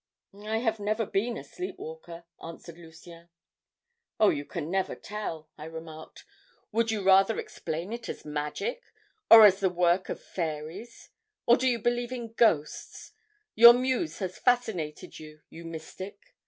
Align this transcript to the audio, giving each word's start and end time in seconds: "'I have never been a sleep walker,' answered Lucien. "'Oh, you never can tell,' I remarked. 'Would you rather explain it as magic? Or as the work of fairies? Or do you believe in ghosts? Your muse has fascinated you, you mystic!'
"'I 0.33 0.57
have 0.57 0.79
never 0.79 1.05
been 1.05 1.37
a 1.37 1.43
sleep 1.43 1.77
walker,' 1.77 2.23
answered 2.43 2.75
Lucien. 2.75 3.29
"'Oh, 4.19 4.29
you 4.29 4.47
never 4.55 4.95
can 4.95 5.03
tell,' 5.03 5.49
I 5.59 5.65
remarked. 5.65 6.25
'Would 6.71 6.89
you 6.89 7.03
rather 7.03 7.37
explain 7.37 7.93
it 7.93 8.09
as 8.09 8.25
magic? 8.25 8.81
Or 9.29 9.45
as 9.45 9.59
the 9.59 9.69
work 9.69 10.09
of 10.09 10.19
fairies? 10.19 11.11
Or 11.45 11.55
do 11.55 11.67
you 11.67 11.77
believe 11.77 12.11
in 12.11 12.33
ghosts? 12.33 13.11
Your 13.53 13.73
muse 13.73 14.17
has 14.17 14.39
fascinated 14.39 15.19
you, 15.19 15.41
you 15.51 15.65
mystic!' 15.65 16.19